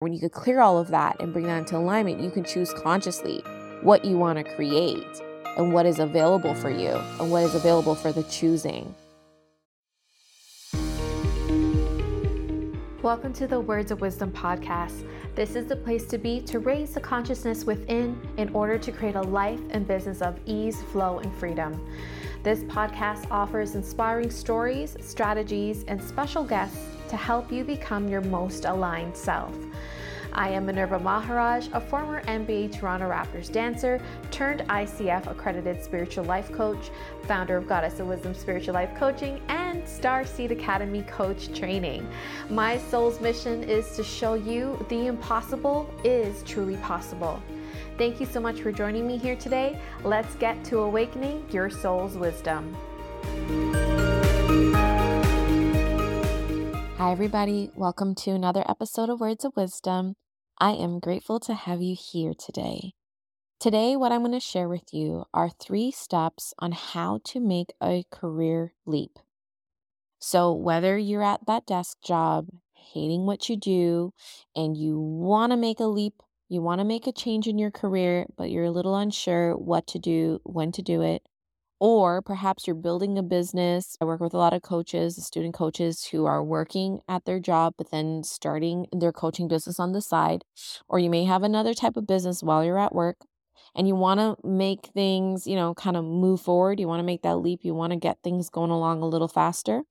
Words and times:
When 0.00 0.14
you 0.14 0.18
could 0.18 0.32
clear 0.32 0.62
all 0.62 0.78
of 0.78 0.88
that 0.92 1.20
and 1.20 1.30
bring 1.30 1.44
that 1.44 1.58
into 1.58 1.76
alignment, 1.76 2.22
you 2.22 2.30
can 2.30 2.42
choose 2.42 2.72
consciously 2.72 3.44
what 3.82 4.02
you 4.02 4.16
want 4.16 4.38
to 4.38 4.54
create 4.54 5.04
and 5.58 5.74
what 5.74 5.84
is 5.84 5.98
available 5.98 6.54
for 6.54 6.70
you 6.70 6.98
and 7.20 7.30
what 7.30 7.42
is 7.42 7.54
available 7.54 7.94
for 7.94 8.10
the 8.10 8.22
choosing. 8.22 8.94
Welcome 13.02 13.34
to 13.34 13.46
the 13.46 13.60
Words 13.60 13.90
of 13.90 14.00
Wisdom 14.00 14.30
podcast. 14.32 15.06
This 15.34 15.54
is 15.54 15.66
the 15.66 15.76
place 15.76 16.06
to 16.06 16.16
be 16.16 16.40
to 16.44 16.60
raise 16.60 16.94
the 16.94 17.00
consciousness 17.00 17.66
within 17.66 18.18
in 18.38 18.48
order 18.54 18.78
to 18.78 18.90
create 18.90 19.16
a 19.16 19.22
life 19.22 19.60
and 19.68 19.86
business 19.86 20.22
of 20.22 20.40
ease, 20.46 20.80
flow, 20.92 21.18
and 21.18 21.34
freedom. 21.34 21.78
This 22.42 22.60
podcast 22.60 23.30
offers 23.30 23.74
inspiring 23.74 24.30
stories, 24.30 24.96
strategies, 25.02 25.84
and 25.88 26.02
special 26.02 26.42
guests 26.42 26.86
to 27.10 27.16
help 27.16 27.52
you 27.52 27.64
become 27.64 28.08
your 28.08 28.20
most 28.22 28.64
aligned 28.64 29.16
self. 29.16 29.54
I 30.32 30.50
am 30.50 30.66
Minerva 30.66 31.00
Maharaj, 31.00 31.68
a 31.72 31.80
former 31.80 32.22
NBA 32.22 32.78
Toronto 32.78 33.10
Raptors 33.10 33.50
dancer 33.50 34.00
turned 34.30 34.60
ICF 34.60 35.28
accredited 35.28 35.82
spiritual 35.82 36.24
life 36.24 36.52
coach, 36.52 36.90
founder 37.24 37.56
of 37.56 37.66
Goddess 37.66 37.98
of 37.98 38.06
Wisdom 38.06 38.32
Spiritual 38.32 38.74
Life 38.74 38.94
Coaching, 38.96 39.40
and 39.48 39.82
Starseed 39.82 40.52
Academy 40.52 41.02
coach 41.02 41.52
training. 41.52 42.08
My 42.48 42.78
soul's 42.78 43.20
mission 43.20 43.64
is 43.64 43.96
to 43.96 44.04
show 44.04 44.34
you 44.34 44.84
the 44.88 45.08
impossible 45.08 45.92
is 46.04 46.44
truly 46.44 46.76
possible. 46.76 47.42
Thank 47.98 48.20
you 48.20 48.26
so 48.26 48.38
much 48.40 48.60
for 48.60 48.70
joining 48.70 49.06
me 49.06 49.18
here 49.18 49.36
today. 49.36 49.78
Let's 50.04 50.36
get 50.36 50.62
to 50.66 50.78
awakening 50.78 51.44
your 51.50 51.70
soul's 51.70 52.16
wisdom. 52.16 52.76
Hi, 57.00 57.12
everybody. 57.12 57.70
Welcome 57.74 58.14
to 58.16 58.32
another 58.32 58.62
episode 58.68 59.08
of 59.08 59.20
Words 59.20 59.46
of 59.46 59.56
Wisdom. 59.56 60.16
I 60.58 60.72
am 60.72 61.00
grateful 61.00 61.40
to 61.40 61.54
have 61.54 61.80
you 61.80 61.96
here 61.98 62.34
today. 62.38 62.92
Today, 63.58 63.96
what 63.96 64.12
I'm 64.12 64.20
going 64.20 64.32
to 64.32 64.38
share 64.38 64.68
with 64.68 64.92
you 64.92 65.24
are 65.32 65.48
three 65.48 65.90
steps 65.90 66.52
on 66.58 66.72
how 66.72 67.20
to 67.24 67.40
make 67.40 67.72
a 67.82 68.04
career 68.12 68.74
leap. 68.84 69.18
So, 70.18 70.52
whether 70.52 70.98
you're 70.98 71.22
at 71.22 71.46
that 71.46 71.64
desk 71.64 71.96
job, 72.04 72.48
hating 72.74 73.24
what 73.24 73.48
you 73.48 73.56
do, 73.56 74.12
and 74.54 74.76
you 74.76 75.00
want 75.00 75.52
to 75.52 75.56
make 75.56 75.80
a 75.80 75.84
leap, 75.84 76.22
you 76.50 76.60
want 76.60 76.80
to 76.80 76.84
make 76.84 77.06
a 77.06 77.12
change 77.12 77.46
in 77.46 77.58
your 77.58 77.70
career, 77.70 78.26
but 78.36 78.50
you're 78.50 78.64
a 78.64 78.70
little 78.70 78.94
unsure 78.94 79.56
what 79.56 79.86
to 79.86 79.98
do, 79.98 80.40
when 80.44 80.70
to 80.72 80.82
do 80.82 81.00
it, 81.00 81.22
or 81.80 82.20
perhaps 82.20 82.66
you're 82.66 82.76
building 82.76 83.18
a 83.18 83.22
business. 83.22 83.96
I 84.00 84.04
work 84.04 84.20
with 84.20 84.34
a 84.34 84.38
lot 84.38 84.52
of 84.52 84.62
coaches, 84.62 85.16
student 85.24 85.54
coaches 85.54 86.04
who 86.12 86.26
are 86.26 86.44
working 86.44 87.00
at 87.08 87.24
their 87.24 87.40
job, 87.40 87.74
but 87.78 87.90
then 87.90 88.22
starting 88.22 88.86
their 88.92 89.12
coaching 89.12 89.48
business 89.48 89.80
on 89.80 89.92
the 89.92 90.02
side. 90.02 90.44
Or 90.88 90.98
you 90.98 91.08
may 91.08 91.24
have 91.24 91.42
another 91.42 91.72
type 91.72 91.96
of 91.96 92.06
business 92.06 92.42
while 92.42 92.62
you're 92.62 92.78
at 92.78 92.94
work 92.94 93.16
and 93.74 93.88
you 93.88 93.94
want 93.94 94.20
to 94.20 94.36
make 94.46 94.88
things, 94.94 95.46
you 95.46 95.56
know, 95.56 95.74
kind 95.74 95.96
of 95.96 96.04
move 96.04 96.42
forward. 96.42 96.78
You 96.78 96.86
want 96.86 97.00
to 97.00 97.06
make 97.06 97.22
that 97.22 97.36
leap. 97.36 97.60
You 97.62 97.74
want 97.74 97.92
to 97.92 97.98
get 97.98 98.18
things 98.22 98.50
going 98.50 98.70
along 98.70 99.00
a 99.00 99.06
little 99.06 99.28
faster. 99.28 99.82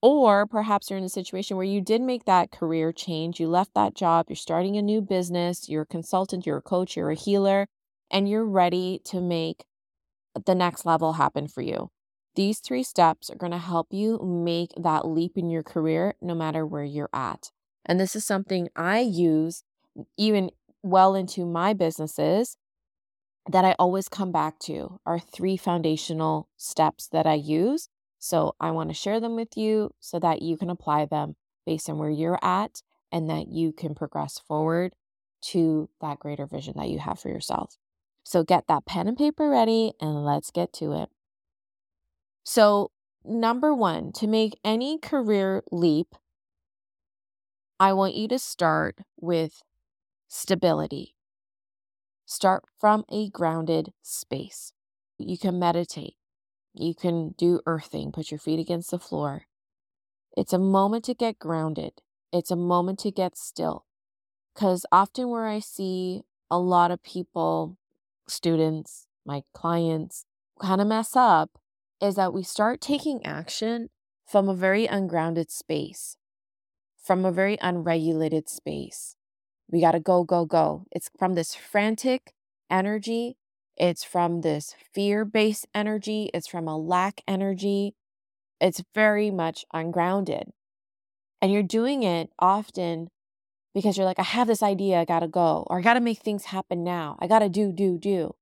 Or 0.00 0.46
perhaps 0.46 0.88
you're 0.88 0.98
in 0.98 1.04
a 1.04 1.10
situation 1.10 1.56
where 1.56 1.64
you 1.64 1.80
did 1.80 2.00
make 2.00 2.24
that 2.24 2.50
career 2.52 2.92
change. 2.92 3.40
You 3.40 3.48
left 3.48 3.74
that 3.74 3.94
job. 3.94 4.26
You're 4.28 4.36
starting 4.36 4.76
a 4.76 4.82
new 4.82 5.00
business. 5.00 5.68
You're 5.68 5.82
a 5.82 5.86
consultant, 5.86 6.46
you're 6.46 6.58
a 6.58 6.62
coach, 6.62 6.96
you're 6.96 7.10
a 7.10 7.14
healer, 7.14 7.66
and 8.10 8.28
you're 8.28 8.44
ready 8.44 9.00
to 9.06 9.20
make 9.20 9.64
the 10.46 10.54
next 10.54 10.84
level 10.84 11.14
happen 11.14 11.48
for 11.48 11.62
you. 11.62 11.90
These 12.34 12.58
three 12.58 12.82
steps 12.82 13.30
are 13.30 13.36
going 13.36 13.52
to 13.52 13.58
help 13.58 13.88
you 13.90 14.18
make 14.18 14.72
that 14.76 15.06
leap 15.06 15.36
in 15.36 15.50
your 15.50 15.62
career 15.62 16.14
no 16.20 16.34
matter 16.34 16.66
where 16.66 16.84
you're 16.84 17.10
at. 17.12 17.50
And 17.86 18.00
this 18.00 18.16
is 18.16 18.24
something 18.24 18.68
I 18.74 19.00
use 19.00 19.62
even 20.16 20.50
well 20.82 21.14
into 21.14 21.46
my 21.46 21.72
businesses 21.72 22.56
that 23.50 23.64
I 23.64 23.76
always 23.78 24.08
come 24.08 24.32
back 24.32 24.58
to 24.60 24.98
are 25.04 25.18
three 25.18 25.56
foundational 25.56 26.48
steps 26.56 27.08
that 27.08 27.26
I 27.26 27.34
use. 27.34 27.88
So 28.18 28.54
I 28.58 28.70
want 28.70 28.88
to 28.88 28.94
share 28.94 29.20
them 29.20 29.36
with 29.36 29.56
you 29.56 29.92
so 30.00 30.18
that 30.18 30.42
you 30.42 30.56
can 30.56 30.70
apply 30.70 31.04
them 31.04 31.36
based 31.66 31.88
on 31.90 31.98
where 31.98 32.10
you're 32.10 32.38
at 32.42 32.82
and 33.12 33.28
that 33.28 33.48
you 33.48 33.72
can 33.72 33.94
progress 33.94 34.38
forward 34.38 34.94
to 35.42 35.90
that 36.00 36.18
greater 36.18 36.46
vision 36.46 36.74
that 36.78 36.88
you 36.88 36.98
have 36.98 37.18
for 37.18 37.28
yourself. 37.28 37.76
So 38.24 38.42
get 38.42 38.66
that 38.68 38.86
pen 38.86 39.06
and 39.06 39.16
paper 39.16 39.48
ready 39.48 39.92
and 40.00 40.24
let's 40.24 40.50
get 40.50 40.72
to 40.74 40.92
it. 40.92 41.10
So, 42.42 42.90
number 43.24 43.74
one, 43.74 44.12
to 44.12 44.26
make 44.26 44.58
any 44.64 44.98
career 44.98 45.62
leap, 45.70 46.14
I 47.78 47.92
want 47.92 48.14
you 48.14 48.26
to 48.28 48.38
start 48.38 48.98
with 49.20 49.62
stability. 50.26 51.14
Start 52.26 52.64
from 52.80 53.04
a 53.10 53.28
grounded 53.28 53.92
space. 54.02 54.72
You 55.18 55.38
can 55.38 55.58
meditate. 55.58 56.14
You 56.74 56.94
can 56.94 57.34
do 57.38 57.60
earthing, 57.66 58.10
put 58.10 58.30
your 58.30 58.38
feet 58.38 58.58
against 58.58 58.90
the 58.90 58.98
floor. 58.98 59.42
It's 60.36 60.52
a 60.52 60.58
moment 60.58 61.04
to 61.04 61.14
get 61.14 61.38
grounded. 61.38 61.92
It's 62.32 62.50
a 62.50 62.56
moment 62.56 62.98
to 63.00 63.10
get 63.10 63.36
still. 63.36 63.84
Because 64.54 64.86
often, 64.90 65.28
where 65.28 65.46
I 65.46 65.60
see 65.60 66.22
a 66.50 66.58
lot 66.58 66.90
of 66.90 67.02
people 67.02 67.76
students, 68.28 69.06
my 69.24 69.42
clients 69.52 70.24
kind 70.60 70.80
of 70.80 70.86
mess 70.86 71.16
up 71.16 71.58
is 72.00 72.16
that 72.16 72.32
we 72.32 72.42
start 72.42 72.80
taking 72.80 73.24
action 73.24 73.88
from 74.26 74.48
a 74.48 74.54
very 74.54 74.86
ungrounded 74.86 75.50
space, 75.50 76.16
from 77.02 77.24
a 77.24 77.32
very 77.32 77.58
unregulated 77.60 78.48
space. 78.48 79.16
We 79.70 79.80
got 79.80 79.92
to 79.92 80.00
go, 80.00 80.24
go, 80.24 80.44
go. 80.44 80.84
It's 80.90 81.10
from 81.18 81.34
this 81.34 81.54
frantic 81.54 82.34
energy. 82.70 83.36
It's 83.76 84.04
from 84.04 84.42
this 84.42 84.74
fear 84.92 85.24
based 85.24 85.66
energy. 85.74 86.30
It's 86.32 86.46
from 86.46 86.68
a 86.68 86.78
lack 86.78 87.22
energy. 87.26 87.94
It's 88.60 88.82
very 88.94 89.30
much 89.30 89.64
ungrounded. 89.72 90.50
And 91.40 91.52
you're 91.52 91.62
doing 91.62 92.02
it 92.02 92.30
often 92.38 93.08
because 93.74 93.96
you're 93.96 94.06
like, 94.06 94.20
I 94.20 94.24
have 94.24 94.46
this 94.46 94.62
idea, 94.62 95.00
I 95.00 95.04
gotta 95.04 95.28
go, 95.28 95.66
or 95.68 95.78
I 95.78 95.82
gotta 95.82 96.00
make 96.00 96.20
things 96.20 96.46
happen 96.46 96.84
now. 96.84 97.18
I 97.20 97.26
gotta 97.26 97.48
do, 97.48 97.72
do, 97.72 97.98
do. 97.98 98.34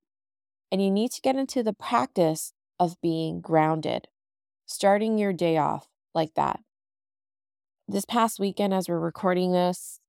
And 0.70 0.82
you 0.82 0.91
need 0.91 1.10
to 1.12 1.20
get 1.20 1.37
into 1.37 1.62
the 1.62 1.72
practice 1.72 2.53
of 2.78 3.00
being 3.00 3.41
grounded, 3.41 4.09
starting 4.66 5.19
your 5.19 5.32
day 5.32 5.56
off 5.56 5.88
like 6.15 6.34
that. 6.34 6.60
This 7.88 8.04
past 8.04 8.38
weekend, 8.38 8.75
as 8.75 8.88
we're 8.88 8.98
recording 8.98 9.53
this, 9.53 10.00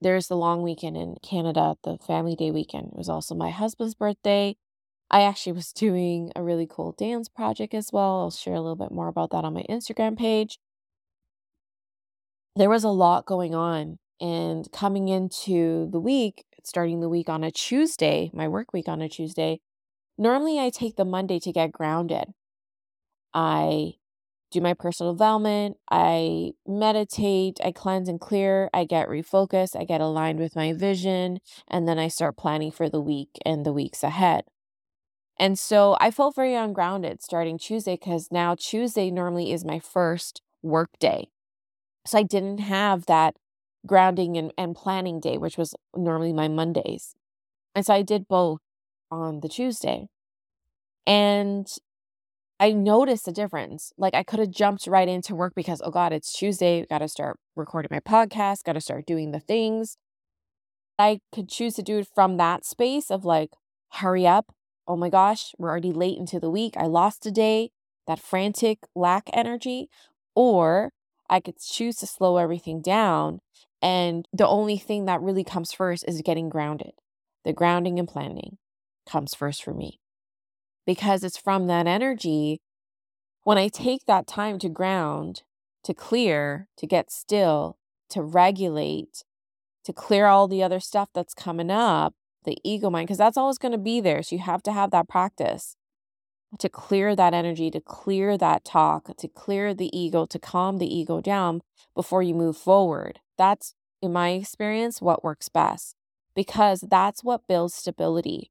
there's 0.00 0.28
the 0.28 0.36
long 0.36 0.62
weekend 0.62 0.96
in 0.96 1.16
Canada, 1.22 1.76
the 1.84 1.98
Family 1.98 2.36
Day 2.36 2.50
weekend. 2.50 2.88
It 2.88 2.96
was 2.96 3.08
also 3.08 3.34
my 3.34 3.50
husband's 3.50 3.94
birthday. 3.94 4.56
I 5.10 5.22
actually 5.22 5.52
was 5.52 5.72
doing 5.74 6.32
a 6.34 6.42
really 6.42 6.66
cool 6.68 6.92
dance 6.92 7.28
project 7.28 7.74
as 7.74 7.90
well. 7.92 8.20
I'll 8.20 8.30
share 8.30 8.54
a 8.54 8.60
little 8.60 8.76
bit 8.76 8.92
more 8.92 9.08
about 9.08 9.30
that 9.30 9.44
on 9.44 9.54
my 9.54 9.64
Instagram 9.68 10.18
page. 10.18 10.58
There 12.56 12.70
was 12.70 12.84
a 12.84 12.88
lot 12.88 13.26
going 13.26 13.54
on 13.54 13.98
and 14.24 14.72
coming 14.72 15.08
into 15.08 15.86
the 15.90 16.00
week, 16.00 16.46
starting 16.62 17.00
the 17.00 17.10
week 17.10 17.28
on 17.28 17.44
a 17.44 17.50
Tuesday, 17.50 18.30
my 18.32 18.48
work 18.48 18.72
week 18.72 18.88
on 18.88 19.02
a 19.02 19.08
Tuesday, 19.08 19.60
normally 20.16 20.58
I 20.58 20.70
take 20.70 20.96
the 20.96 21.04
Monday 21.04 21.38
to 21.40 21.52
get 21.52 21.72
grounded. 21.72 22.32
I 23.34 23.96
do 24.50 24.62
my 24.62 24.72
personal 24.72 25.12
development, 25.12 25.76
I 25.90 26.52
meditate, 26.66 27.58
I 27.62 27.70
cleanse 27.70 28.08
and 28.08 28.18
clear, 28.18 28.70
I 28.72 28.86
get 28.86 29.08
refocused, 29.08 29.78
I 29.78 29.84
get 29.84 30.00
aligned 30.00 30.38
with 30.38 30.56
my 30.56 30.72
vision, 30.72 31.40
and 31.68 31.86
then 31.86 31.98
I 31.98 32.08
start 32.08 32.38
planning 32.38 32.70
for 32.70 32.88
the 32.88 33.02
week 33.02 33.28
and 33.44 33.66
the 33.66 33.74
weeks 33.74 34.02
ahead. 34.02 34.44
And 35.38 35.58
so 35.58 35.98
I 36.00 36.10
felt 36.10 36.34
very 36.34 36.54
ungrounded 36.54 37.22
starting 37.22 37.58
Tuesday 37.58 37.96
because 37.96 38.28
now 38.30 38.54
Tuesday 38.54 39.10
normally 39.10 39.52
is 39.52 39.66
my 39.66 39.80
first 39.80 40.40
work 40.62 40.98
day. 40.98 41.28
So 42.06 42.18
I 42.18 42.22
didn't 42.22 42.60
have 42.60 43.04
that 43.04 43.34
grounding 43.86 44.36
and, 44.36 44.52
and 44.56 44.74
planning 44.74 45.20
day, 45.20 45.36
which 45.36 45.58
was 45.58 45.74
normally 45.96 46.32
my 46.32 46.48
Mondays. 46.48 47.14
And 47.74 47.84
so 47.84 47.94
I 47.94 48.02
did 48.02 48.28
both 48.28 48.60
on 49.10 49.40
the 49.40 49.48
Tuesday. 49.48 50.08
And 51.06 51.66
I 52.58 52.72
noticed 52.72 53.28
a 53.28 53.32
difference. 53.32 53.92
Like 53.98 54.14
I 54.14 54.22
could 54.22 54.38
have 54.38 54.50
jumped 54.50 54.86
right 54.86 55.08
into 55.08 55.34
work 55.34 55.54
because, 55.54 55.82
oh 55.84 55.90
God, 55.90 56.12
it's 56.12 56.32
Tuesday. 56.32 56.86
Got 56.88 56.98
to 56.98 57.08
start 57.08 57.38
recording 57.56 57.90
my 57.90 58.00
podcast, 58.00 58.64
got 58.64 58.72
to 58.74 58.80
start 58.80 59.06
doing 59.06 59.32
the 59.32 59.40
things. 59.40 59.96
I 60.98 61.20
could 61.32 61.48
choose 61.48 61.74
to 61.74 61.82
do 61.82 61.98
it 61.98 62.08
from 62.14 62.36
that 62.36 62.64
space 62.64 63.10
of 63.10 63.24
like, 63.24 63.50
hurry 63.94 64.26
up. 64.26 64.54
Oh 64.86 64.96
my 64.96 65.08
gosh, 65.08 65.52
we're 65.58 65.70
already 65.70 65.92
late 65.92 66.18
into 66.18 66.38
the 66.38 66.50
week. 66.50 66.74
I 66.76 66.86
lost 66.86 67.26
a 67.26 67.30
day, 67.30 67.70
that 68.06 68.20
frantic 68.20 68.78
lack 68.94 69.28
energy. 69.32 69.88
Or 70.34 70.92
I 71.28 71.40
could 71.40 71.58
choose 71.58 71.96
to 71.96 72.06
slow 72.06 72.36
everything 72.36 72.80
down 72.80 73.40
and 73.84 74.26
the 74.32 74.48
only 74.48 74.78
thing 74.78 75.04
that 75.04 75.20
really 75.20 75.44
comes 75.44 75.74
first 75.74 76.06
is 76.08 76.22
getting 76.22 76.48
grounded. 76.48 76.92
The 77.44 77.52
grounding 77.52 77.98
and 77.98 78.08
planning 78.08 78.56
comes 79.06 79.34
first 79.34 79.62
for 79.62 79.74
me 79.74 80.00
because 80.86 81.22
it's 81.22 81.36
from 81.36 81.66
that 81.66 81.86
energy. 81.86 82.62
When 83.42 83.58
I 83.58 83.68
take 83.68 84.06
that 84.06 84.26
time 84.26 84.58
to 84.60 84.70
ground, 84.70 85.42
to 85.82 85.92
clear, 85.92 86.66
to 86.78 86.86
get 86.86 87.12
still, 87.12 87.76
to 88.08 88.22
regulate, 88.22 89.22
to 89.84 89.92
clear 89.92 90.28
all 90.28 90.48
the 90.48 90.62
other 90.62 90.80
stuff 90.80 91.10
that's 91.14 91.34
coming 91.34 91.70
up, 91.70 92.14
the 92.46 92.56
ego 92.64 92.88
mind, 92.88 93.06
because 93.06 93.18
that's 93.18 93.36
always 93.36 93.58
going 93.58 93.72
to 93.72 93.78
be 93.78 94.00
there. 94.00 94.22
So 94.22 94.36
you 94.36 94.42
have 94.42 94.62
to 94.62 94.72
have 94.72 94.92
that 94.92 95.10
practice 95.10 95.76
to 96.58 96.70
clear 96.70 97.14
that 97.14 97.34
energy, 97.34 97.70
to 97.70 97.80
clear 97.80 98.38
that 98.38 98.64
talk, 98.64 99.14
to 99.18 99.28
clear 99.28 99.74
the 99.74 99.94
ego, 99.94 100.24
to 100.24 100.38
calm 100.38 100.78
the 100.78 100.86
ego 100.86 101.20
down 101.20 101.60
before 101.94 102.22
you 102.22 102.32
move 102.32 102.56
forward. 102.56 103.20
That's, 103.36 103.74
in 104.00 104.12
my 104.12 104.30
experience, 104.30 105.00
what 105.00 105.24
works 105.24 105.48
best 105.48 105.96
because 106.34 106.84
that's 106.90 107.22
what 107.22 107.46
builds 107.46 107.74
stability. 107.74 108.50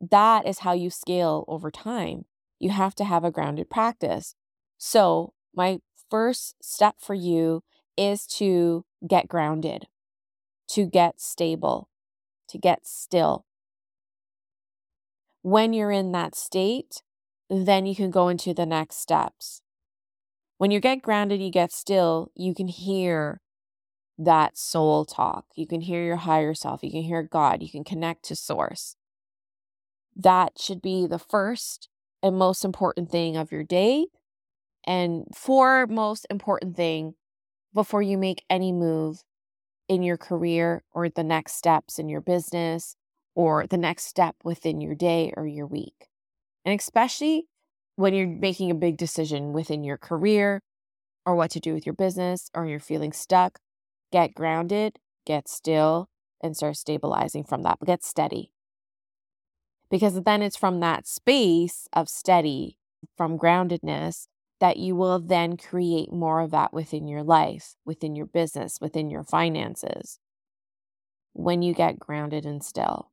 That 0.00 0.46
is 0.46 0.60
how 0.60 0.72
you 0.72 0.90
scale 0.90 1.44
over 1.46 1.70
time. 1.70 2.24
You 2.58 2.70
have 2.70 2.94
to 2.96 3.04
have 3.04 3.24
a 3.24 3.30
grounded 3.30 3.70
practice. 3.70 4.34
So, 4.78 5.34
my 5.54 5.80
first 6.10 6.56
step 6.62 6.96
for 6.98 7.14
you 7.14 7.62
is 7.96 8.26
to 8.26 8.84
get 9.06 9.28
grounded, 9.28 9.86
to 10.68 10.86
get 10.86 11.20
stable, 11.20 11.88
to 12.48 12.58
get 12.58 12.86
still. 12.86 13.44
When 15.42 15.72
you're 15.72 15.92
in 15.92 16.12
that 16.12 16.34
state, 16.34 17.02
then 17.50 17.86
you 17.86 17.94
can 17.94 18.10
go 18.10 18.28
into 18.28 18.54
the 18.54 18.66
next 18.66 18.96
steps. 18.96 19.60
When 20.58 20.70
you 20.70 20.80
get 20.80 21.02
grounded, 21.02 21.40
you 21.40 21.50
get 21.50 21.72
still, 21.72 22.30
you 22.34 22.54
can 22.54 22.68
hear 22.68 23.40
that 24.18 24.56
soul 24.56 25.04
talk. 25.04 25.46
You 25.56 25.66
can 25.66 25.80
hear 25.80 26.04
your 26.04 26.16
higher 26.16 26.54
self. 26.54 26.82
You 26.82 26.90
can 26.90 27.02
hear 27.02 27.22
God. 27.22 27.62
You 27.62 27.70
can 27.70 27.84
connect 27.84 28.24
to 28.26 28.36
source. 28.36 28.96
That 30.16 30.52
should 30.58 30.80
be 30.80 31.06
the 31.06 31.18
first 31.18 31.88
and 32.22 32.38
most 32.38 32.64
important 32.64 33.10
thing 33.10 33.36
of 33.36 33.50
your 33.50 33.64
day 33.64 34.06
and 34.86 35.24
for 35.34 35.86
most 35.86 36.26
important 36.30 36.76
thing 36.76 37.14
before 37.72 38.02
you 38.02 38.16
make 38.16 38.44
any 38.48 38.72
move 38.72 39.24
in 39.88 40.02
your 40.02 40.16
career 40.16 40.82
or 40.92 41.08
the 41.08 41.24
next 41.24 41.54
steps 41.54 41.98
in 41.98 42.08
your 42.08 42.20
business 42.20 42.96
or 43.34 43.66
the 43.66 43.76
next 43.76 44.04
step 44.04 44.36
within 44.44 44.80
your 44.80 44.94
day 44.94 45.32
or 45.36 45.46
your 45.46 45.66
week. 45.66 46.08
And 46.64 46.78
especially 46.78 47.46
when 47.96 48.14
you're 48.14 48.26
making 48.26 48.70
a 48.70 48.74
big 48.74 48.96
decision 48.96 49.52
within 49.52 49.84
your 49.84 49.98
career 49.98 50.62
or 51.26 51.34
what 51.34 51.50
to 51.52 51.60
do 51.60 51.74
with 51.74 51.84
your 51.86 51.94
business 51.94 52.50
or 52.54 52.66
you're 52.66 52.80
feeling 52.80 53.12
stuck, 53.12 53.58
get 54.12 54.34
grounded, 54.34 54.98
get 55.26 55.48
still, 55.48 56.08
and 56.42 56.56
start 56.56 56.76
stabilizing 56.76 57.44
from 57.44 57.62
that. 57.62 57.78
Get 57.84 58.04
steady. 58.04 58.52
Because 59.90 60.22
then 60.22 60.42
it's 60.42 60.56
from 60.56 60.80
that 60.80 61.06
space 61.06 61.88
of 61.92 62.08
steady, 62.08 62.78
from 63.16 63.38
groundedness, 63.38 64.26
that 64.60 64.76
you 64.76 64.96
will 64.96 65.18
then 65.18 65.56
create 65.56 66.12
more 66.12 66.40
of 66.40 66.50
that 66.50 66.72
within 66.72 67.06
your 67.06 67.22
life, 67.22 67.74
within 67.84 68.16
your 68.16 68.26
business, 68.26 68.78
within 68.80 69.10
your 69.10 69.22
finances. 69.22 70.18
When 71.32 71.62
you 71.62 71.74
get 71.74 71.98
grounded 71.98 72.46
and 72.46 72.62
still. 72.62 73.10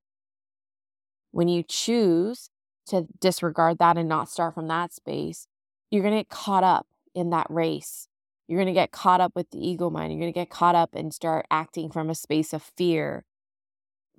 When 1.32 1.48
you 1.48 1.64
choose 1.64 2.50
to 2.88 3.08
disregard 3.20 3.80
that 3.80 3.98
and 3.98 4.08
not 4.08 4.30
start 4.30 4.54
from 4.54 4.68
that 4.68 4.94
space, 4.94 5.48
you're 5.90 6.04
going 6.04 6.14
to 6.14 6.20
get 6.20 6.30
caught 6.30 6.64
up 6.64 6.88
in 7.14 7.30
that 7.32 7.48
race. 7.50 8.08
You're 8.52 8.60
going 8.60 8.68
to 8.68 8.74
get 8.74 8.92
caught 8.92 9.22
up 9.22 9.32
with 9.34 9.50
the 9.52 9.66
ego 9.66 9.90
mind. 9.90 10.12
You're 10.12 10.20
going 10.20 10.34
to 10.34 10.38
get 10.38 10.50
caught 10.50 10.76
up 10.76 10.94
and 10.94 11.14
start 11.14 11.46
acting 11.50 11.90
from 11.90 12.10
a 12.10 12.16
space 12.16 12.52
of 12.52 12.62
fear, 12.62 13.24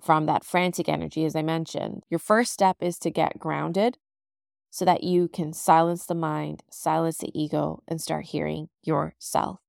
from 0.01 0.25
that 0.25 0.43
frantic 0.43 0.89
energy, 0.89 1.23
as 1.23 1.35
I 1.35 1.43
mentioned. 1.43 2.01
Your 2.09 2.17
first 2.17 2.51
step 2.51 2.77
is 2.79 2.97
to 2.97 3.11
get 3.11 3.37
grounded 3.37 3.99
so 4.71 4.85
that 4.85 5.03
you 5.03 5.27
can 5.27 5.53
silence 5.53 6.07
the 6.07 6.15
mind, 6.15 6.63
silence 6.71 7.19
the 7.19 7.29
ego, 7.39 7.83
and 7.87 8.01
start 8.01 8.25
hearing 8.25 8.69
yourself 8.81 9.59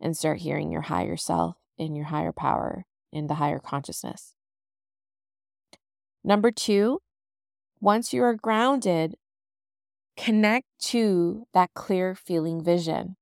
and 0.00 0.16
start 0.16 0.38
hearing 0.42 0.70
your 0.70 0.82
higher 0.82 1.16
self 1.16 1.56
in 1.76 1.96
your 1.96 2.06
higher 2.06 2.32
power 2.32 2.84
in 3.12 3.26
the 3.26 3.34
higher 3.34 3.58
consciousness. 3.58 4.36
Number 6.22 6.52
two, 6.52 7.00
once 7.80 8.12
you 8.12 8.22
are 8.22 8.34
grounded, 8.34 9.16
connect 10.16 10.68
to 10.82 11.48
that 11.52 11.74
clear 11.74 12.14
feeling 12.14 12.62
vision. 12.62 13.16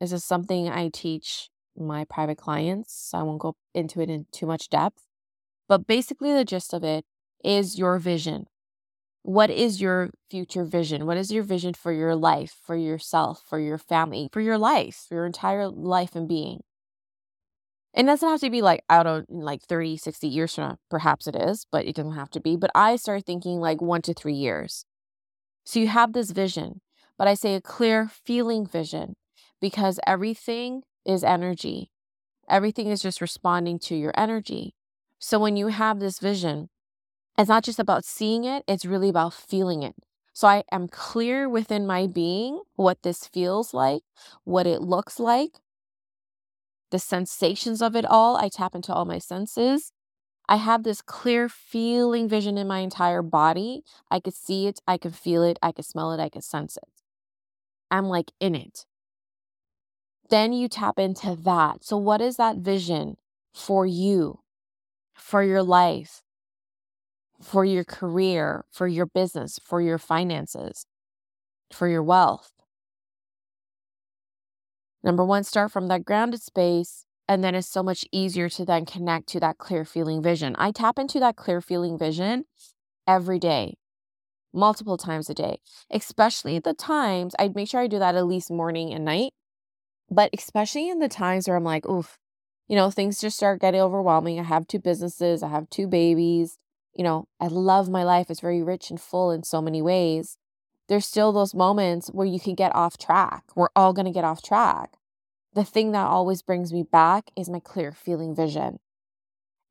This 0.00 0.12
is 0.12 0.24
something 0.24 0.68
I 0.68 0.88
teach 0.88 1.50
my 1.76 2.04
private 2.04 2.38
clients. 2.38 2.94
So 2.94 3.18
I 3.18 3.22
won't 3.22 3.40
go 3.40 3.56
into 3.74 4.00
it 4.00 4.10
in 4.10 4.26
too 4.32 4.46
much 4.46 4.68
depth. 4.68 5.04
But 5.68 5.86
basically, 5.86 6.32
the 6.32 6.44
gist 6.44 6.72
of 6.72 6.82
it 6.82 7.04
is 7.44 7.78
your 7.78 7.98
vision 7.98 8.46
what 9.28 9.50
is 9.50 9.78
your 9.78 10.08
future 10.30 10.64
vision? 10.64 11.04
What 11.04 11.18
is 11.18 11.30
your 11.30 11.42
vision 11.42 11.74
for 11.74 11.92
your 11.92 12.16
life, 12.16 12.56
for 12.64 12.74
yourself, 12.76 13.42
for 13.46 13.58
your 13.58 13.76
family, 13.76 14.30
for 14.32 14.40
your 14.40 14.56
life, 14.56 15.04
for 15.06 15.16
your 15.16 15.26
entire 15.26 15.68
life 15.68 16.16
and 16.16 16.26
being? 16.26 16.62
It 17.92 18.04
doesn't 18.04 18.26
have 18.26 18.40
to 18.40 18.48
be 18.48 18.62
like 18.62 18.84
out 18.88 19.06
of 19.06 19.26
like 19.28 19.62
30, 19.62 19.98
60 19.98 20.28
years 20.28 20.54
from 20.54 20.64
now. 20.64 20.76
Perhaps 20.90 21.26
it 21.26 21.36
is, 21.36 21.66
but 21.70 21.84
it 21.84 21.96
doesn't 21.96 22.12
have 22.12 22.30
to 22.30 22.40
be. 22.40 22.56
But 22.56 22.70
I 22.74 22.96
start 22.96 23.26
thinking 23.26 23.60
like 23.60 23.82
one 23.82 24.00
to 24.02 24.14
three 24.14 24.32
years. 24.32 24.86
So 25.64 25.78
you 25.78 25.88
have 25.88 26.14
this 26.14 26.30
vision, 26.30 26.80
but 27.18 27.28
I 27.28 27.34
say 27.34 27.54
a 27.54 27.60
clear 27.60 28.08
feeling 28.08 28.66
vision 28.66 29.14
because 29.60 30.00
everything 30.06 30.82
is 31.04 31.24
energy. 31.24 31.90
Everything 32.48 32.88
is 32.88 33.02
just 33.02 33.20
responding 33.20 33.78
to 33.80 33.94
your 33.94 34.12
energy. 34.16 34.74
So 35.18 35.38
when 35.38 35.56
you 35.56 35.68
have 35.68 36.00
this 36.00 36.18
vision, 36.18 36.68
it's 37.36 37.48
not 37.48 37.64
just 37.64 37.78
about 37.78 38.04
seeing 38.04 38.44
it, 38.44 38.64
it's 38.66 38.84
really 38.84 39.08
about 39.08 39.34
feeling 39.34 39.82
it. 39.82 39.94
So 40.32 40.46
I 40.46 40.62
am 40.70 40.88
clear 40.88 41.48
within 41.48 41.86
my 41.86 42.06
being 42.06 42.62
what 42.76 43.02
this 43.02 43.26
feels 43.26 43.74
like, 43.74 44.02
what 44.44 44.66
it 44.66 44.80
looks 44.80 45.18
like, 45.18 45.50
the 46.90 46.98
sensations 46.98 47.82
of 47.82 47.96
it 47.96 48.04
all. 48.04 48.36
I 48.36 48.48
tap 48.48 48.74
into 48.74 48.92
all 48.92 49.04
my 49.04 49.18
senses. 49.18 49.92
I 50.48 50.56
have 50.56 50.82
this 50.82 51.02
clear 51.02 51.48
feeling 51.48 52.28
vision 52.28 52.56
in 52.56 52.66
my 52.66 52.78
entire 52.78 53.20
body. 53.20 53.82
I 54.10 54.20
could 54.20 54.34
see 54.34 54.66
it, 54.66 54.80
I 54.86 54.96
could 54.96 55.14
feel 55.14 55.42
it, 55.42 55.58
I 55.62 55.72
could 55.72 55.84
smell 55.84 56.12
it, 56.12 56.20
I 56.20 56.28
could 56.30 56.44
sense 56.44 56.76
it. 56.76 56.88
I'm 57.90 58.06
like 58.06 58.32
in 58.40 58.54
it. 58.54 58.86
Then 60.30 60.52
you 60.52 60.68
tap 60.68 60.98
into 60.98 61.36
that. 61.36 61.84
So, 61.84 61.96
what 61.96 62.20
is 62.20 62.36
that 62.36 62.58
vision 62.58 63.16
for 63.54 63.86
you, 63.86 64.40
for 65.14 65.42
your 65.42 65.62
life, 65.62 66.22
for 67.40 67.64
your 67.64 67.84
career, 67.84 68.64
for 68.70 68.86
your 68.86 69.06
business, 69.06 69.58
for 69.62 69.80
your 69.80 69.98
finances, 69.98 70.86
for 71.72 71.88
your 71.88 72.02
wealth. 72.02 72.52
Number 75.02 75.24
one, 75.24 75.44
start 75.44 75.70
from 75.70 75.88
that 75.88 76.04
grounded 76.04 76.42
space. 76.42 77.04
And 77.30 77.44
then 77.44 77.54
it's 77.54 77.68
so 77.68 77.82
much 77.82 78.06
easier 78.10 78.48
to 78.48 78.64
then 78.64 78.86
connect 78.86 79.28
to 79.28 79.40
that 79.40 79.58
clear 79.58 79.84
feeling 79.84 80.22
vision. 80.22 80.56
I 80.58 80.70
tap 80.72 80.98
into 80.98 81.20
that 81.20 81.36
clear 81.36 81.60
feeling 81.60 81.98
vision 81.98 82.44
every 83.06 83.38
day, 83.38 83.76
multiple 84.54 84.96
times 84.96 85.28
a 85.28 85.34
day, 85.34 85.58
especially 85.90 86.58
the 86.58 86.72
times 86.72 87.34
I'd 87.38 87.54
make 87.54 87.68
sure 87.68 87.82
I 87.82 87.86
do 87.86 87.98
that 87.98 88.14
at 88.14 88.26
least 88.26 88.50
morning 88.50 88.94
and 88.94 89.04
night. 89.04 89.32
But 90.10 90.30
especially 90.32 90.88
in 90.88 91.00
the 91.00 91.08
times 91.08 91.46
where 91.46 91.56
I'm 91.56 91.64
like, 91.64 91.86
oof, 91.86 92.18
you 92.66 92.76
know, 92.76 92.90
things 92.90 93.20
just 93.20 93.36
start 93.36 93.60
getting 93.60 93.80
overwhelming. 93.80 94.38
I 94.38 94.44
have 94.44 94.66
two 94.66 94.78
businesses, 94.78 95.42
I 95.42 95.48
have 95.48 95.70
two 95.70 95.86
babies, 95.86 96.58
you 96.94 97.04
know, 97.04 97.28
I 97.40 97.46
love 97.46 97.88
my 97.88 98.02
life. 98.02 98.30
It's 98.30 98.40
very 98.40 98.62
rich 98.62 98.90
and 98.90 99.00
full 99.00 99.30
in 99.30 99.42
so 99.42 99.62
many 99.62 99.80
ways. 99.80 100.36
There's 100.88 101.06
still 101.06 101.32
those 101.32 101.54
moments 101.54 102.08
where 102.08 102.26
you 102.26 102.40
can 102.40 102.54
get 102.54 102.74
off 102.74 102.98
track. 102.98 103.44
We're 103.54 103.68
all 103.76 103.92
going 103.92 104.06
to 104.06 104.12
get 104.12 104.24
off 104.24 104.42
track. 104.42 104.94
The 105.54 105.64
thing 105.64 105.92
that 105.92 106.06
always 106.06 106.42
brings 106.42 106.72
me 106.72 106.82
back 106.82 107.30
is 107.36 107.48
my 107.48 107.60
clear 107.60 107.92
feeling 107.92 108.34
vision. 108.34 108.80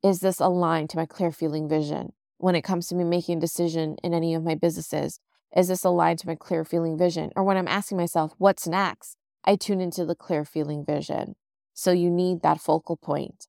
Is 0.03 0.19
this 0.19 0.39
aligned 0.39 0.89
to 0.91 0.97
my 0.97 1.05
clear 1.05 1.31
feeling 1.31 1.67
vision 1.67 2.13
when 2.37 2.55
it 2.55 2.61
comes 2.61 2.87
to 2.87 2.95
me 2.95 3.03
making 3.03 3.39
a 3.39 3.41
decision 3.41 3.97
in 4.03 4.13
any 4.13 4.33
of 4.35 4.43
my 4.43 4.55
businesses? 4.55 5.19
Is 5.55 5.69
this 5.69 5.83
aligned 5.83 6.19
to 6.19 6.27
my 6.27 6.35
clear 6.35 6.63
feeling 6.63 6.97
vision? 6.97 7.31
Or 7.35 7.43
when 7.43 7.57
I'm 7.57 7.67
asking 7.67 7.97
myself, 7.97 8.33
what's 8.37 8.67
next? 8.67 9.17
I 9.47 9.55
tune 9.55 9.81
into 9.81 10.05
the 10.05 10.13
clear 10.13 10.45
feeling 10.45 10.85
vision. 10.85 11.35
So 11.73 11.91
you 11.91 12.11
need 12.11 12.43
that 12.43 12.61
focal 12.61 12.97
point. 12.97 13.47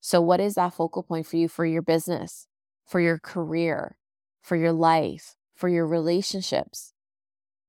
So, 0.00 0.20
what 0.20 0.40
is 0.40 0.54
that 0.54 0.74
focal 0.74 1.02
point 1.02 1.26
for 1.26 1.36
you 1.36 1.48
for 1.48 1.66
your 1.66 1.82
business? 1.82 2.46
for 2.88 3.00
your 3.00 3.18
career, 3.18 3.98
for 4.40 4.56
your 4.56 4.72
life, 4.72 5.36
for 5.54 5.68
your 5.68 5.86
relationships. 5.86 6.94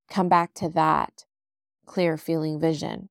Come 0.10 0.30
back 0.30 0.54
to 0.56 0.70
that 0.70 1.26
clear 1.86 2.18
feeling 2.18 2.60
vision. 2.60 3.10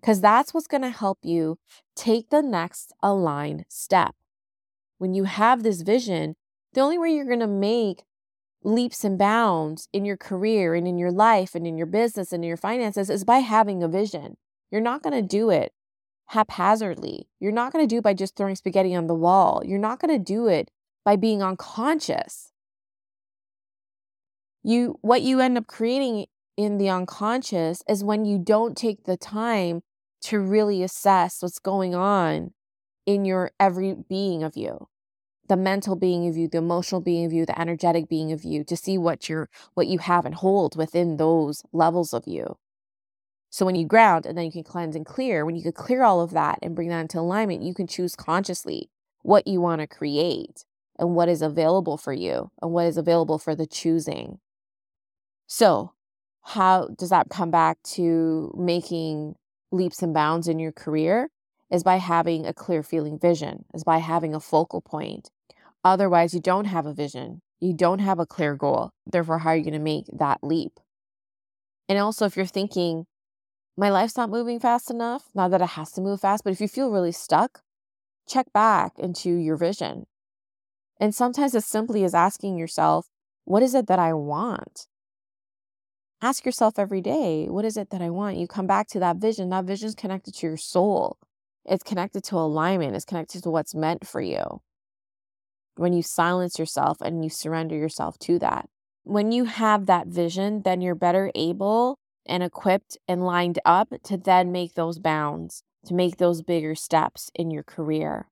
Because 0.00 0.20
that's 0.20 0.54
what's 0.54 0.68
going 0.68 0.82
to 0.82 0.90
help 0.90 1.18
you 1.22 1.58
take 1.96 2.30
the 2.30 2.42
next 2.42 2.92
aligned 3.02 3.64
step. 3.68 4.14
When 4.98 5.12
you 5.12 5.24
have 5.24 5.62
this 5.62 5.82
vision, 5.82 6.36
the 6.72 6.80
only 6.80 6.98
way 6.98 7.10
you're 7.10 7.24
going 7.24 7.40
to 7.40 7.46
make 7.46 8.04
leaps 8.62 9.04
and 9.04 9.18
bounds 9.18 9.88
in 9.92 10.04
your 10.04 10.16
career 10.16 10.74
and 10.74 10.86
in 10.86 10.98
your 10.98 11.12
life 11.12 11.54
and 11.54 11.66
in 11.66 11.76
your 11.76 11.86
business 11.86 12.32
and 12.32 12.44
in 12.44 12.48
your 12.48 12.56
finances 12.56 13.08
is 13.08 13.24
by 13.24 13.38
having 13.38 13.82
a 13.82 13.88
vision. 13.88 14.36
You're 14.70 14.80
not 14.80 15.02
going 15.02 15.14
to 15.14 15.26
do 15.26 15.50
it 15.50 15.72
haphazardly. 16.26 17.28
You're 17.40 17.52
not 17.52 17.72
going 17.72 17.86
to 17.86 17.88
do 17.88 17.98
it 17.98 18.04
by 18.04 18.14
just 18.14 18.36
throwing 18.36 18.56
spaghetti 18.56 18.94
on 18.94 19.06
the 19.06 19.14
wall. 19.14 19.62
You're 19.64 19.78
not 19.78 20.00
going 20.00 20.16
to 20.16 20.22
do 20.22 20.46
it 20.46 20.70
by 21.04 21.16
being 21.16 21.42
unconscious. 21.42 22.52
You 24.62 24.98
what 25.00 25.22
you 25.22 25.40
end 25.40 25.56
up 25.56 25.66
creating 25.66 26.26
in 26.56 26.78
the 26.78 26.90
unconscious 26.90 27.82
is 27.88 28.04
when 28.04 28.24
you 28.24 28.38
don't 28.38 28.76
take 28.76 29.04
the 29.04 29.16
time 29.16 29.82
to 30.20 30.40
really 30.40 30.82
assess 30.82 31.40
what's 31.40 31.60
going 31.60 31.94
on 31.94 32.52
in 33.06 33.24
your 33.24 33.52
every 33.58 33.94
being 34.08 34.42
of 34.42 34.56
you 34.56 34.88
the 35.48 35.56
mental 35.56 35.96
being 35.96 36.28
of 36.28 36.36
you 36.36 36.48
the 36.48 36.58
emotional 36.58 37.00
being 37.00 37.24
of 37.24 37.32
you 37.32 37.44
the 37.46 37.58
energetic 37.58 38.08
being 38.08 38.32
of 38.32 38.44
you 38.44 38.62
to 38.64 38.76
see 38.76 38.98
what 38.98 39.28
you're 39.28 39.48
what 39.74 39.86
you 39.86 39.98
have 39.98 40.24
and 40.26 40.36
hold 40.36 40.76
within 40.76 41.16
those 41.16 41.62
levels 41.72 42.12
of 42.12 42.26
you. 42.26 42.56
So 43.50 43.64
when 43.64 43.74
you 43.74 43.86
ground 43.86 44.26
and 44.26 44.36
then 44.36 44.44
you 44.44 44.52
can 44.52 44.62
cleanse 44.62 44.94
and 44.94 45.06
clear 45.06 45.44
when 45.44 45.56
you 45.56 45.62
can 45.62 45.72
clear 45.72 46.02
all 46.02 46.20
of 46.20 46.30
that 46.32 46.58
and 46.62 46.76
bring 46.76 46.88
that 46.88 47.00
into 47.00 47.18
alignment 47.18 47.62
you 47.62 47.74
can 47.74 47.86
choose 47.86 48.14
consciously 48.14 48.90
what 49.22 49.46
you 49.46 49.60
want 49.60 49.80
to 49.80 49.86
create 49.86 50.64
and 50.98 51.14
what 51.14 51.28
is 51.28 51.42
available 51.42 51.96
for 51.96 52.12
you 52.12 52.50
and 52.60 52.72
what 52.72 52.86
is 52.86 52.96
available 52.96 53.38
for 53.38 53.54
the 53.54 53.66
choosing. 53.66 54.38
So 55.46 55.92
how 56.42 56.88
does 56.88 57.10
that 57.10 57.30
come 57.30 57.50
back 57.50 57.78
to 57.94 58.54
making 58.56 59.34
leaps 59.70 60.02
and 60.02 60.12
bounds 60.12 60.48
in 60.48 60.58
your 60.58 60.72
career? 60.72 61.30
Is 61.70 61.82
by 61.82 61.96
having 61.96 62.46
a 62.46 62.54
clear 62.54 62.82
feeling 62.82 63.18
vision 63.18 63.66
is 63.74 63.84
by 63.84 63.98
having 63.98 64.34
a 64.34 64.40
focal 64.40 64.80
point 64.80 65.28
Otherwise, 65.84 66.34
you 66.34 66.40
don't 66.40 66.64
have 66.64 66.86
a 66.86 66.94
vision. 66.94 67.40
You 67.60 67.74
don't 67.74 68.00
have 68.00 68.18
a 68.18 68.26
clear 68.26 68.54
goal. 68.56 68.90
Therefore, 69.06 69.38
how 69.38 69.50
are 69.50 69.56
you 69.56 69.64
going 69.64 69.72
to 69.74 69.78
make 69.78 70.06
that 70.12 70.38
leap? 70.42 70.80
And 71.88 71.98
also, 71.98 72.26
if 72.26 72.36
you're 72.36 72.46
thinking, 72.46 73.06
my 73.76 73.90
life's 73.90 74.16
not 74.16 74.30
moving 74.30 74.58
fast 74.58 74.90
enough, 74.90 75.24
not 75.34 75.50
that 75.52 75.62
it 75.62 75.70
has 75.70 75.92
to 75.92 76.00
move 76.00 76.20
fast, 76.20 76.44
but 76.44 76.52
if 76.52 76.60
you 76.60 76.68
feel 76.68 76.90
really 76.90 77.12
stuck, 77.12 77.62
check 78.28 78.52
back 78.52 78.98
into 78.98 79.30
your 79.30 79.56
vision. 79.56 80.06
And 81.00 81.14
sometimes 81.14 81.54
as 81.54 81.64
simply 81.64 82.04
as 82.04 82.14
asking 82.14 82.58
yourself, 82.58 83.06
what 83.44 83.62
is 83.62 83.74
it 83.74 83.86
that 83.86 84.00
I 84.00 84.12
want? 84.12 84.86
Ask 86.20 86.44
yourself 86.44 86.78
every 86.78 87.00
day, 87.00 87.46
what 87.46 87.64
is 87.64 87.76
it 87.76 87.90
that 87.90 88.02
I 88.02 88.10
want? 88.10 88.36
You 88.36 88.48
come 88.48 88.66
back 88.66 88.88
to 88.88 88.98
that 88.98 89.18
vision. 89.18 89.50
That 89.50 89.64
vision 89.64 89.88
is 89.88 89.94
connected 89.94 90.34
to 90.34 90.46
your 90.48 90.56
soul, 90.56 91.16
it's 91.64 91.84
connected 91.84 92.24
to 92.24 92.36
alignment, 92.36 92.96
it's 92.96 93.04
connected 93.04 93.44
to 93.44 93.50
what's 93.50 93.74
meant 93.74 94.06
for 94.06 94.20
you 94.20 94.60
when 95.78 95.92
you 95.92 96.02
silence 96.02 96.58
yourself 96.58 97.00
and 97.00 97.22
you 97.22 97.30
surrender 97.30 97.76
yourself 97.76 98.18
to 98.20 98.38
that. 98.40 98.68
When 99.04 99.32
you 99.32 99.44
have 99.44 99.86
that 99.86 100.08
vision, 100.08 100.62
then 100.62 100.80
you're 100.80 100.94
better 100.94 101.30
able 101.34 101.98
and 102.26 102.42
equipped 102.42 102.98
and 103.06 103.24
lined 103.24 103.58
up 103.64 103.92
to 104.04 104.16
then 104.16 104.52
make 104.52 104.74
those 104.74 104.98
bounds, 104.98 105.62
to 105.86 105.94
make 105.94 106.16
those 106.18 106.42
bigger 106.42 106.74
steps 106.74 107.30
in 107.34 107.50
your 107.50 107.62
career. 107.62 108.28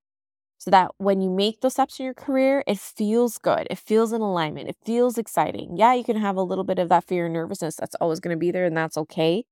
So 0.59 0.71
that 0.71 0.91
when 0.99 1.21
you 1.21 1.31
make 1.31 1.61
those 1.61 1.75
steps 1.75 2.01
in 2.01 2.05
your 2.05 2.15
career, 2.15 2.65
it 2.67 2.79
feels 2.79 3.39
good. 3.39 3.67
It 3.71 3.79
feels 3.79 4.13
in 4.13 4.21
alignment. 4.21 4.69
It 4.69 4.77
feels 4.85 5.19
exciting. 5.19 5.77
Yeah, 5.77 5.95
you 5.95 6.03
can 6.05 6.17
have 6.17 6.37
a 6.37 6.43
little 6.43 6.65
bit 6.65 6.79
of 6.79 6.89
that 6.89 7.05
fear 7.05 7.27
and 7.27 7.35
nervousness. 7.35 7.77
That's 7.77 7.95
always 7.97 8.21
going 8.21 8.35
to 8.35 8.39
be 8.39 8.51
there, 8.51 8.65
and 8.65 8.77
that's 8.77 8.97
okay. 8.97 9.45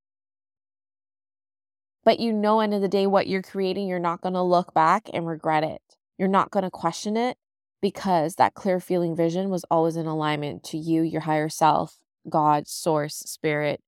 But 2.05 2.21
you 2.21 2.33
know, 2.33 2.61
end 2.61 2.75
of 2.75 2.81
the 2.81 2.89
day, 2.89 3.07
what 3.07 3.27
you're 3.27 3.43
creating, 3.43 3.87
you're 3.87 3.99
not 3.99 4.21
going 4.21 4.35
to 4.35 4.43
look 4.43 4.75
back 4.75 5.09
and 5.13 5.27
regret 5.27 5.63
it. 5.63 5.81
You're 6.19 6.29
not 6.29 6.51
going 6.51 6.65
to 6.65 6.71
question 6.71 7.17
it 7.17 7.37
because 7.85 8.37
that 8.37 8.55
clear 8.55 8.81
feeling 8.81 9.15
vision 9.15 9.51
was 9.51 9.63
always 9.71 9.95
in 9.95 10.07
alignment 10.07 10.65
to 10.65 10.79
you, 10.79 11.03
your 11.03 11.21
higher 11.21 11.51
self, 11.51 11.99
God, 12.27 12.67
source, 12.67 13.15
spirit, 13.15 13.79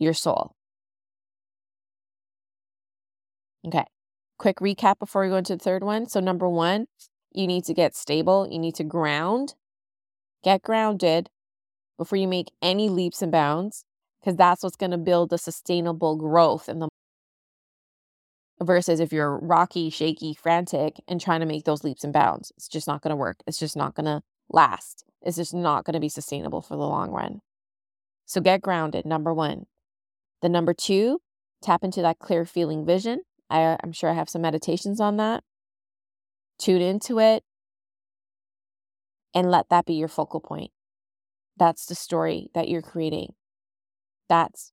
your 0.00 0.14
soul. 0.14 0.56
Okay, 3.66 3.84
quick 4.38 4.56
recap 4.56 4.98
before 4.98 5.22
we 5.22 5.28
go 5.28 5.36
into 5.36 5.54
the 5.54 5.62
third 5.62 5.84
one. 5.84 6.08
So, 6.08 6.18
number 6.18 6.48
one, 6.48 6.86
you 7.30 7.46
need 7.46 7.66
to 7.66 7.74
get 7.74 7.94
stable, 7.94 8.48
you 8.50 8.58
need 8.58 8.76
to 8.76 8.84
ground, 8.84 9.52
get 10.42 10.62
grounded 10.62 11.28
before 11.98 12.16
you 12.16 12.26
make 12.26 12.52
any 12.62 12.88
leaps 12.88 13.20
and 13.20 13.30
bounds, 13.30 13.84
because 14.18 14.34
that's 14.34 14.62
what's 14.62 14.76
going 14.76 14.92
to 14.92 14.96
build 14.96 15.28
the 15.28 15.36
sustainable 15.36 16.16
growth 16.16 16.70
in 16.70 16.78
the 16.78 16.88
versus 18.60 19.00
if 19.00 19.12
you're 19.12 19.38
rocky, 19.38 19.90
shaky, 19.90 20.34
frantic, 20.34 20.96
and 21.06 21.20
trying 21.20 21.40
to 21.40 21.46
make 21.46 21.64
those 21.64 21.84
leaps 21.84 22.04
and 22.04 22.12
bounds. 22.12 22.52
It's 22.56 22.68
just 22.68 22.86
not 22.86 23.02
going 23.02 23.10
to 23.10 23.16
work. 23.16 23.38
It's 23.46 23.58
just 23.58 23.76
not 23.76 23.94
going 23.94 24.06
to 24.06 24.22
last. 24.50 25.04
It's 25.22 25.36
just 25.36 25.54
not 25.54 25.84
going 25.84 25.94
to 25.94 26.00
be 26.00 26.08
sustainable 26.08 26.62
for 26.62 26.76
the 26.76 26.82
long 26.82 27.10
run. 27.10 27.40
So 28.24 28.40
get 28.40 28.62
grounded, 28.62 29.04
number 29.04 29.32
one. 29.34 29.66
The 30.42 30.48
number 30.48 30.74
two, 30.74 31.20
tap 31.62 31.84
into 31.84 32.02
that 32.02 32.18
clear 32.18 32.44
feeling 32.44 32.84
vision. 32.86 33.20
I, 33.50 33.76
I'm 33.82 33.92
sure 33.92 34.10
I 34.10 34.14
have 34.14 34.28
some 34.28 34.42
meditations 34.42 35.00
on 35.00 35.16
that. 35.18 35.44
Tune 36.58 36.80
into 36.80 37.18
it 37.18 37.44
and 39.34 39.50
let 39.50 39.68
that 39.68 39.84
be 39.84 39.94
your 39.94 40.08
focal 40.08 40.40
point. 40.40 40.70
That's 41.58 41.86
the 41.86 41.94
story 41.94 42.48
that 42.54 42.68
you're 42.68 42.82
creating. 42.82 43.34
That's 44.28 44.72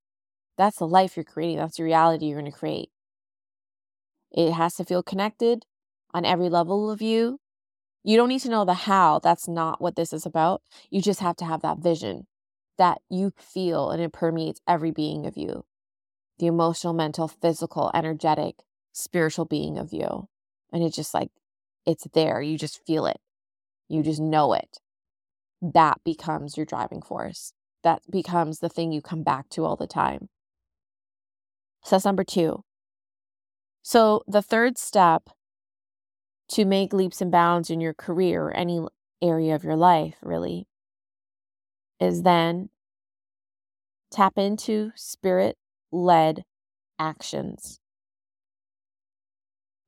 that's 0.57 0.77
the 0.77 0.87
life 0.87 1.17
you're 1.17 1.23
creating. 1.23 1.57
That's 1.57 1.77
the 1.77 1.83
reality 1.83 2.27
you're 2.27 2.39
going 2.39 2.51
to 2.51 2.57
create. 2.57 2.89
It 4.33 4.53
has 4.53 4.75
to 4.75 4.85
feel 4.85 5.03
connected 5.03 5.65
on 6.13 6.25
every 6.25 6.49
level 6.49 6.89
of 6.89 7.01
you. 7.01 7.39
You 8.03 8.17
don't 8.17 8.29
need 8.29 8.41
to 8.41 8.49
know 8.49 8.65
the 8.65 8.73
how. 8.73 9.19
That's 9.19 9.47
not 9.47 9.81
what 9.81 9.95
this 9.95 10.11
is 10.11 10.25
about. 10.25 10.61
You 10.89 11.01
just 11.01 11.19
have 11.21 11.35
to 11.37 11.45
have 11.45 11.61
that 11.61 11.79
vision 11.79 12.27
that 12.77 12.99
you 13.09 13.31
feel 13.37 13.91
and 13.91 14.01
it 14.01 14.11
permeates 14.11 14.61
every 14.67 14.91
being 14.91 15.25
of 15.25 15.37
you 15.37 15.65
the 16.39 16.47
emotional, 16.47 16.93
mental, 16.93 17.27
physical, 17.27 17.91
energetic, 17.93 18.55
spiritual 18.91 19.45
being 19.45 19.77
of 19.77 19.93
you. 19.93 20.27
And 20.71 20.83
it's 20.83 20.95
just 20.95 21.13
like, 21.13 21.29
it's 21.85 22.07
there. 22.13 22.41
You 22.41 22.57
just 22.57 22.83
feel 22.85 23.05
it. 23.05 23.19
You 23.87 24.01
just 24.01 24.19
know 24.19 24.53
it. 24.53 24.79
That 25.61 26.03
becomes 26.03 26.57
your 26.57 26.65
driving 26.65 27.01
force. 27.01 27.53
That 27.83 28.01
becomes 28.09 28.59
the 28.59 28.69
thing 28.69 28.91
you 28.91 29.01
come 29.01 29.23
back 29.23 29.47
to 29.49 29.63
all 29.63 29.75
the 29.75 29.87
time. 29.87 30.29
So 31.83 31.95
that's 31.95 32.05
number 32.05 32.23
two. 32.23 32.63
So, 33.83 34.23
the 34.27 34.41
third 34.41 34.77
step 34.77 35.29
to 36.51 36.63
make 36.63 36.93
leaps 36.93 37.19
and 37.19 37.31
bounds 37.31 37.69
in 37.69 37.81
your 37.81 37.93
career, 37.93 38.45
or 38.45 38.51
any 38.55 38.81
area 39.21 39.53
of 39.55 39.65
your 39.65 39.75
life, 39.75 40.15
really, 40.21 40.67
is 41.99 42.23
then 42.23 42.69
tap 44.09 44.37
into 44.37 44.91
spirit 44.95 45.57
led 45.91 46.45
actions. 46.97 47.81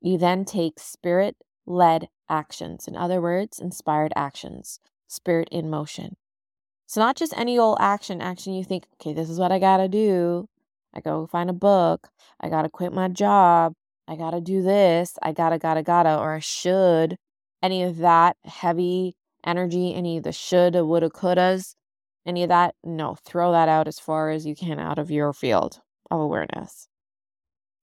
You 0.01 0.17
then 0.17 0.43
take 0.43 0.77
spirit 0.77 1.37
led 1.65 2.09
actions. 2.29 2.89
In 2.89 2.97
other 2.97 3.21
words, 3.21 3.59
inspired 3.59 4.11
actions, 4.15 4.81
spirit 5.07 5.47
in 5.53 5.69
motion. 5.69 6.17
So, 6.85 6.99
not 6.99 7.15
just 7.15 7.33
any 7.37 7.57
old 7.57 7.77
action, 7.79 8.21
action 8.21 8.53
you 8.53 8.65
think, 8.65 8.87
okay, 8.95 9.13
this 9.13 9.29
is 9.29 9.39
what 9.39 9.53
I 9.53 9.59
got 9.59 9.77
to 9.77 9.87
do. 9.87 10.49
I 10.93 10.99
go 10.99 11.27
find 11.27 11.49
a 11.49 11.53
book. 11.53 12.09
I 12.41 12.49
got 12.49 12.63
to 12.63 12.69
quit 12.69 12.91
my 12.91 13.07
job. 13.07 13.73
I 14.07 14.15
gotta 14.15 14.41
do 14.41 14.61
this, 14.61 15.17
I 15.21 15.31
gotta, 15.31 15.57
gotta, 15.57 15.83
gotta, 15.83 16.17
or 16.17 16.35
I 16.35 16.39
should. 16.39 17.17
Any 17.61 17.83
of 17.83 17.97
that 17.97 18.37
heavy 18.45 19.15
energy, 19.43 19.93
any 19.93 20.17
of 20.17 20.23
the 20.23 20.31
shoulda, 20.31 20.85
woulda, 20.85 21.09
couldas, 21.09 21.75
any 22.25 22.43
of 22.43 22.49
that, 22.49 22.75
no, 22.83 23.15
throw 23.25 23.51
that 23.51 23.69
out 23.69 23.87
as 23.87 23.99
far 23.99 24.29
as 24.29 24.45
you 24.45 24.55
can 24.55 24.79
out 24.79 24.99
of 24.99 25.11
your 25.11 25.33
field 25.33 25.79
of 26.11 26.19
awareness. 26.19 26.87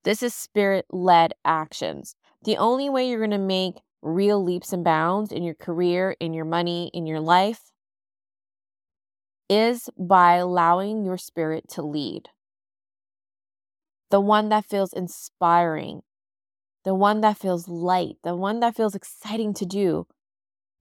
This 0.05 0.23
is 0.23 0.35
spirit 0.35 0.87
led 0.91 1.33
actions. 1.45 2.15
The 2.45 2.57
only 2.57 2.91
way 2.91 3.09
you're 3.09 3.21
gonna 3.21 3.39
make 3.39 3.81
real 4.03 4.43
leaps 4.43 4.73
and 4.73 4.85
bounds 4.85 5.31
in 5.33 5.43
your 5.45 5.55
career, 5.55 6.17
in 6.19 6.35
your 6.35 6.45
money, 6.45 6.91
in 6.93 7.07
your 7.07 7.21
life 7.21 7.71
is 9.49 9.91
by 9.99 10.37
allowing 10.37 11.05
your 11.05 11.19
spirit 11.19 11.69
to 11.69 11.83
lead. 11.83 12.29
The 14.11 14.21
one 14.21 14.49
that 14.49 14.65
feels 14.65 14.93
inspiring, 14.93 16.03
the 16.85 16.95
one 16.95 17.21
that 17.21 17.39
feels 17.39 17.69
light, 17.69 18.17
the 18.25 18.35
one 18.35 18.61
that 18.61 18.77
feels 18.77 18.95
exciting 18.95 19.55
to 19.55 19.67
do. 19.67 20.07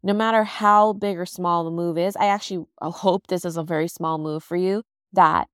No 0.04 0.14
matter 0.14 0.44
how 0.44 0.94
big 0.94 1.20
or 1.20 1.28
small 1.28 1.64
the 1.64 1.72
move 1.72 1.98
is, 1.98 2.16
I 2.16 2.26
actually 2.26 2.66
hope 2.82 3.28
this 3.28 3.46
is 3.46 3.56
a 3.56 3.64
very 3.64 3.88
small 3.88 4.18
move 4.18 4.44
for 4.44 4.56
you 4.56 4.84
that 5.14 5.48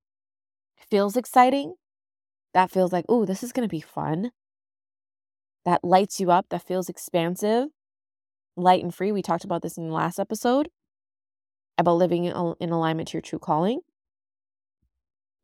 feels 0.90 1.18
exciting, 1.18 1.76
that 2.54 2.72
feels 2.72 2.94
like, 2.94 3.04
oh, 3.10 3.26
this 3.26 3.44
is 3.44 3.52
going 3.52 3.68
to 3.68 3.72
be 3.72 3.82
fun, 3.82 4.32
that 5.66 5.84
lights 5.84 6.22
you 6.22 6.32
up, 6.32 6.46
that 6.50 6.66
feels 6.66 6.88
expansive, 6.88 7.68
light 8.56 8.82
and 8.82 8.96
free. 8.96 9.12
We 9.12 9.22
talked 9.22 9.44
about 9.44 9.64
this 9.64 9.78
in 9.78 9.88
the 9.88 9.94
last 9.94 10.18
episode 10.18 10.70
about 11.78 11.98
living 11.98 12.24
in 12.24 12.72
alignment 12.72 13.10
to 13.10 13.18
your 13.18 13.22
true 13.22 13.40
calling. 13.40 13.82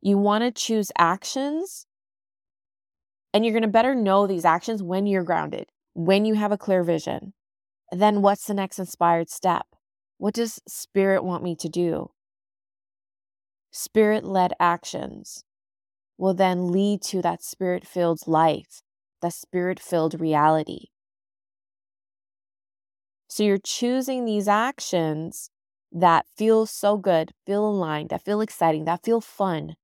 You 0.00 0.16
want 0.18 0.42
to 0.44 0.50
choose 0.50 0.90
actions 0.96 1.86
and 3.34 3.44
you're 3.44 3.52
going 3.52 3.62
to 3.62 3.68
better 3.68 3.96
know 3.96 4.26
these 4.26 4.44
actions 4.44 4.80
when 4.80 5.06
you're 5.06 5.24
grounded, 5.24 5.66
when 5.92 6.24
you 6.24 6.34
have 6.34 6.52
a 6.52 6.56
clear 6.56 6.84
vision. 6.84 7.34
Then 7.90 8.22
what's 8.22 8.46
the 8.46 8.54
next 8.54 8.78
inspired 8.78 9.28
step? 9.28 9.66
What 10.18 10.34
does 10.34 10.62
spirit 10.68 11.24
want 11.24 11.42
me 11.42 11.56
to 11.56 11.68
do? 11.68 12.12
Spirit 13.72 14.24
led 14.24 14.52
actions 14.60 15.44
will 16.16 16.32
then 16.32 16.70
lead 16.70 17.02
to 17.02 17.20
that 17.22 17.42
spirit 17.42 17.84
filled 17.84 18.20
life, 18.28 18.82
that 19.20 19.32
spirit 19.32 19.80
filled 19.80 20.20
reality. 20.20 20.86
So 23.26 23.42
you're 23.42 23.58
choosing 23.58 24.24
these 24.24 24.46
actions 24.46 25.50
that 25.90 26.26
feel 26.36 26.66
so 26.66 26.96
good, 26.96 27.32
feel 27.44 27.66
aligned, 27.66 28.10
that 28.10 28.24
feel 28.24 28.40
exciting, 28.40 28.84
that 28.84 29.04
feel 29.04 29.20
fun, 29.20 29.74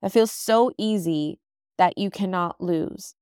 that 0.00 0.10
feel 0.10 0.26
so 0.26 0.72
easy 0.76 1.38
that 1.78 1.98
you 1.98 2.10
cannot 2.10 2.60
lose. 2.60 3.14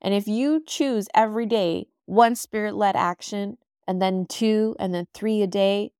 And 0.00 0.12
if 0.14 0.26
you 0.26 0.62
choose 0.66 1.08
every 1.14 1.46
day 1.46 1.86
one 2.06 2.34
spirit 2.34 2.74
led 2.74 2.96
action, 2.96 3.58
and 3.86 4.00
then 4.02 4.26
two, 4.28 4.76
and 4.78 4.94
then 4.94 5.06
three 5.14 5.42
a 5.42 5.46
day, 5.46 5.92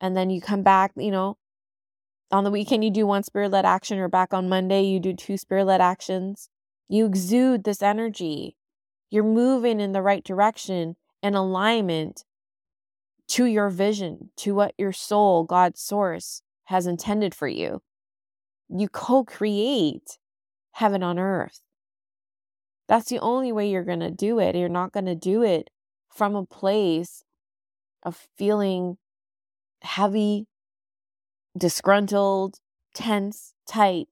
and 0.00 0.16
then 0.16 0.30
you 0.30 0.40
come 0.40 0.62
back, 0.62 0.92
you 0.96 1.10
know, 1.10 1.38
on 2.30 2.44
the 2.44 2.50
weekend, 2.50 2.82
you 2.82 2.90
do 2.90 3.06
one 3.06 3.22
spirit 3.22 3.50
led 3.50 3.64
action, 3.64 3.98
or 3.98 4.08
back 4.08 4.32
on 4.32 4.48
Monday, 4.48 4.82
you 4.82 4.98
do 4.98 5.12
two 5.12 5.36
spirit 5.36 5.66
led 5.66 5.80
actions. 5.80 6.48
You 6.88 7.06
exude 7.06 7.64
this 7.64 7.82
energy. 7.82 8.56
You're 9.10 9.24
moving 9.24 9.80
in 9.80 9.92
the 9.92 10.02
right 10.02 10.24
direction 10.24 10.96
in 11.22 11.34
alignment 11.34 12.24
to 13.28 13.44
your 13.44 13.70
vision, 13.70 14.30
to 14.36 14.54
what 14.54 14.74
your 14.76 14.92
soul, 14.92 15.44
God's 15.44 15.80
source, 15.80 16.42
has 16.64 16.86
intended 16.86 17.34
for 17.34 17.48
you. 17.48 17.82
You 18.68 18.88
co 18.88 19.24
create 19.24 20.18
heaven 20.72 21.02
on 21.02 21.18
earth. 21.18 21.60
That's 22.88 23.08
the 23.08 23.20
only 23.20 23.52
way 23.52 23.70
you're 23.70 23.84
going 23.84 24.00
to 24.00 24.10
do 24.10 24.38
it. 24.38 24.56
You're 24.56 24.68
not 24.68 24.92
going 24.92 25.06
to 25.06 25.14
do 25.14 25.42
it 25.42 25.70
from 26.10 26.34
a 26.34 26.44
place 26.44 27.24
of 28.02 28.28
feeling 28.36 28.98
heavy, 29.82 30.46
disgruntled, 31.56 32.58
tense, 32.94 33.54
tight, 33.66 34.08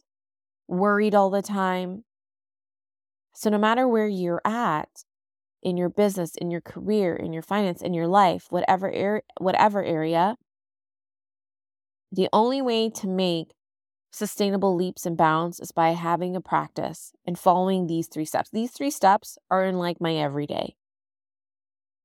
worried 0.68 1.14
all 1.14 1.30
the 1.30 1.42
time. 1.42 2.04
So, 3.34 3.50
no 3.50 3.58
matter 3.58 3.88
where 3.88 4.08
you're 4.08 4.42
at 4.44 5.04
in 5.62 5.76
your 5.76 5.88
business, 5.88 6.34
in 6.36 6.50
your 6.50 6.60
career, 6.60 7.14
in 7.14 7.32
your 7.32 7.42
finance, 7.42 7.82
in 7.82 7.94
your 7.94 8.06
life, 8.06 8.46
whatever, 8.50 8.88
er- 8.88 9.22
whatever 9.38 9.82
area, 9.82 10.36
the 12.12 12.28
only 12.32 12.60
way 12.60 12.90
to 12.90 13.06
make 13.06 13.52
sustainable 14.10 14.74
leaps 14.74 15.06
and 15.06 15.16
bounds 15.16 15.60
is 15.60 15.72
by 15.72 15.90
having 15.90 16.34
a 16.34 16.40
practice 16.40 17.12
and 17.26 17.38
following 17.38 17.86
these 17.86 18.08
three 18.08 18.24
steps. 18.24 18.50
These 18.50 18.72
three 18.72 18.90
steps 18.90 19.38
are 19.50 19.64
in 19.64 19.78
like 19.78 20.00
my 20.00 20.16
everyday. 20.16 20.74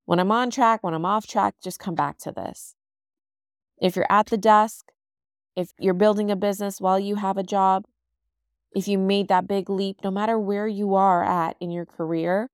When 0.06 0.20
I'm 0.20 0.32
on 0.32 0.52
track, 0.52 0.84
when 0.84 0.94
I'm 0.94 1.06
off 1.06 1.26
track, 1.26 1.56
just 1.64 1.80
come 1.80 1.96
back 1.96 2.20
to 2.20 2.32
this. 2.32 2.76
If 3.82 3.96
you're 3.96 4.12
at 4.12 4.28
the 4.28 4.38
desk, 4.38 4.92
if 5.56 5.72
you're 5.80 5.94
building 5.94 6.30
a 6.30 6.36
business 6.36 6.80
while 6.80 7.00
you 7.00 7.16
have 7.16 7.38
a 7.38 7.44
job, 7.44 7.86
if 8.76 8.88
you 8.88 8.98
made 8.98 9.30
that 9.30 9.48
big 9.48 9.70
leap, 9.70 10.04
no 10.04 10.12
matter 10.12 10.38
where 10.38 10.68
you 10.68 10.96
are 10.96 11.24
at 11.24 11.56
in 11.60 11.72
your 11.72 11.86
career, 11.86 12.50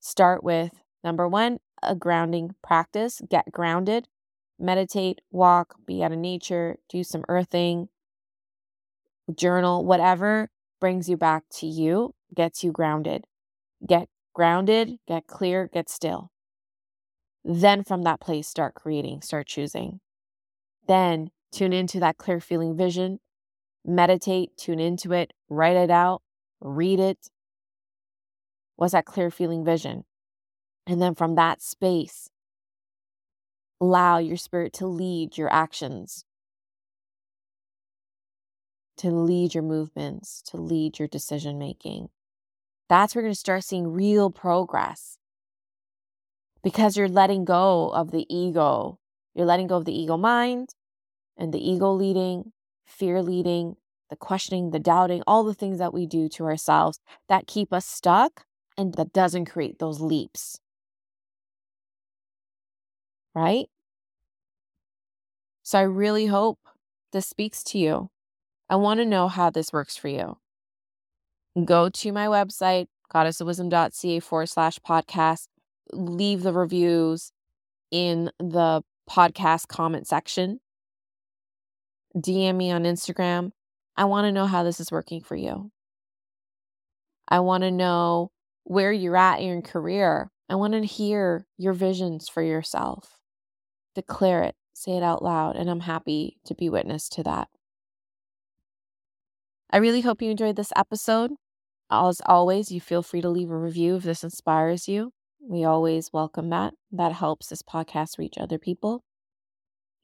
start 0.00 0.42
with 0.42 0.72
number 1.04 1.28
one, 1.28 1.58
a 1.82 1.94
grounding 1.94 2.54
practice. 2.62 3.20
Get 3.28 3.52
grounded, 3.52 4.08
meditate, 4.58 5.20
walk, 5.30 5.76
be 5.86 6.02
out 6.02 6.12
of 6.12 6.18
nature, 6.18 6.78
do 6.88 7.04
some 7.04 7.24
earthing, 7.28 7.88
journal, 9.34 9.84
whatever 9.84 10.50
brings 10.80 11.08
you 11.08 11.16
back 11.16 11.44
to 11.50 11.66
you, 11.66 12.14
gets 12.34 12.62
you 12.62 12.72
grounded. 12.72 13.24
Get 13.86 14.08
grounded, 14.34 14.98
get 15.06 15.26
clear, 15.26 15.68
get 15.72 15.88
still. 15.88 16.30
Then 17.44 17.84
from 17.84 18.02
that 18.02 18.20
place, 18.20 18.48
start 18.48 18.74
creating, 18.74 19.22
start 19.22 19.46
choosing. 19.46 20.00
Then 20.86 21.30
tune 21.52 21.72
into 21.72 22.00
that 22.00 22.16
clear 22.16 22.40
feeling 22.40 22.76
vision, 22.76 23.20
meditate, 23.84 24.56
tune 24.56 24.80
into 24.80 25.12
it, 25.12 25.32
write 25.48 25.76
it 25.76 25.90
out, 25.90 26.22
read 26.60 27.00
it. 27.00 27.30
What's 28.76 28.92
that 28.92 29.06
clear 29.06 29.30
feeling 29.30 29.64
vision? 29.64 30.04
And 30.86 31.00
then 31.00 31.14
from 31.14 31.34
that 31.36 31.62
space, 31.62 32.30
allow 33.80 34.18
your 34.18 34.36
spirit 34.36 34.72
to 34.74 34.86
lead 34.86 35.36
your 35.38 35.52
actions, 35.52 36.24
to 38.98 39.10
lead 39.10 39.54
your 39.54 39.62
movements, 39.62 40.42
to 40.50 40.56
lead 40.56 40.98
your 40.98 41.08
decision 41.08 41.58
making. 41.58 42.08
That's 42.88 43.14
where 43.14 43.22
you're 43.22 43.28
going 43.28 43.34
to 43.34 43.38
start 43.38 43.64
seeing 43.64 43.92
real 43.92 44.30
progress 44.30 45.18
because 46.62 46.96
you're 46.96 47.08
letting 47.08 47.44
go 47.44 47.90
of 47.90 48.10
the 48.10 48.26
ego. 48.34 48.98
You're 49.34 49.46
letting 49.46 49.66
go 49.66 49.76
of 49.76 49.84
the 49.84 49.96
ego 49.96 50.16
mind 50.16 50.70
and 51.36 51.52
the 51.52 51.70
ego 51.70 51.92
leading, 51.92 52.52
fear 52.86 53.22
leading, 53.22 53.76
the 54.08 54.16
questioning, 54.16 54.70
the 54.70 54.78
doubting, 54.78 55.22
all 55.26 55.44
the 55.44 55.54
things 55.54 55.78
that 55.78 55.92
we 55.92 56.06
do 56.06 56.28
to 56.30 56.44
ourselves 56.44 57.00
that 57.28 57.46
keep 57.46 57.72
us 57.72 57.86
stuck 57.86 58.46
and 58.78 58.94
that 58.94 59.12
doesn't 59.12 59.46
create 59.46 59.78
those 59.78 60.00
leaps. 60.00 60.60
Right? 63.34 63.66
So 65.62 65.78
I 65.78 65.82
really 65.82 66.26
hope 66.26 66.60
this 67.12 67.26
speaks 67.26 67.62
to 67.64 67.78
you. 67.78 68.10
I 68.68 68.76
want 68.76 68.98
to 68.98 69.06
know 69.06 69.28
how 69.28 69.50
this 69.50 69.72
works 69.72 69.96
for 69.96 70.08
you. 70.08 70.38
Go 71.64 71.88
to 71.88 72.12
my 72.12 72.26
website, 72.26 72.88
goddessofwisdom.ca 73.12 74.20
forward 74.20 74.48
slash 74.48 74.78
podcast. 74.80 75.48
Leave 75.92 76.42
the 76.42 76.52
reviews 76.52 77.32
in 77.90 78.30
the 78.38 78.82
podcast 79.08 79.68
comment 79.68 80.06
section. 80.06 80.60
DM 82.16 82.56
me 82.56 82.70
on 82.70 82.84
Instagram. 82.84 83.52
I 83.96 84.04
want 84.04 84.26
to 84.26 84.32
know 84.32 84.46
how 84.46 84.62
this 84.62 84.80
is 84.80 84.90
working 84.90 85.22
for 85.22 85.36
you. 85.36 85.70
I 87.28 87.40
want 87.40 87.62
to 87.62 87.70
know 87.70 88.30
where 88.64 88.92
you're 88.92 89.16
at 89.16 89.40
in 89.40 89.48
your 89.48 89.62
career. 89.62 90.30
I 90.48 90.56
want 90.56 90.74
to 90.74 90.84
hear 90.84 91.46
your 91.56 91.72
visions 91.72 92.28
for 92.28 92.42
yourself. 92.42 93.18
Declare 93.94 94.44
it, 94.44 94.54
say 94.74 94.96
it 94.96 95.02
out 95.02 95.22
loud, 95.22 95.56
and 95.56 95.70
I'm 95.70 95.80
happy 95.80 96.38
to 96.44 96.54
be 96.54 96.68
witness 96.68 97.08
to 97.10 97.22
that. 97.24 97.48
I 99.68 99.78
really 99.78 100.02
hope 100.02 100.22
you 100.22 100.30
enjoyed 100.30 100.54
this 100.54 100.72
episode. 100.76 101.32
As 101.90 102.20
always, 102.24 102.70
you 102.70 102.80
feel 102.80 103.02
free 103.02 103.20
to 103.20 103.28
leave 103.28 103.50
a 103.50 103.58
review 103.58 103.96
if 103.96 104.04
this 104.04 104.22
inspires 104.22 104.86
you. 104.86 105.12
We 105.40 105.64
always 105.64 106.12
welcome 106.12 106.50
that. 106.50 106.74
That 106.92 107.14
helps 107.14 107.48
this 107.48 107.62
podcast 107.62 108.16
reach 108.16 108.38
other 108.38 108.58
people. 108.58 109.02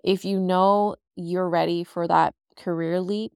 If 0.02 0.24
you 0.24 0.40
know 0.40 0.96
you're 1.14 1.48
ready 1.48 1.84
for 1.84 2.08
that 2.08 2.34
career 2.56 3.00
leap 3.00 3.34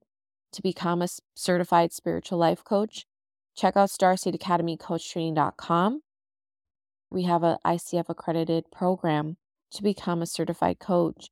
to 0.52 0.62
become 0.62 1.00
a 1.00 1.06
certified 1.36 1.92
spiritual 1.92 2.38
life 2.38 2.64
coach, 2.64 3.06
check 3.56 3.76
out 3.76 3.90
starseedacademycoachtraining.com. 3.90 6.00
We 7.08 7.22
have 7.22 7.44
an 7.44 7.58
ICF 7.64 8.08
accredited 8.08 8.72
program 8.72 9.36
to 9.70 9.82
become 9.82 10.22
a 10.22 10.26
certified 10.26 10.80
coach. 10.80 11.28